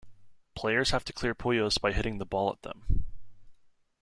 [0.55, 3.05] Players have to clear Puyos by hitting the ball at them.